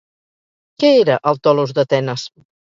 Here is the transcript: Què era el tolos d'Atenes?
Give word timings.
Què 0.83 0.89
era 1.01 1.17
el 1.33 1.39
tolos 1.49 1.75
d'Atenes? 1.81 2.25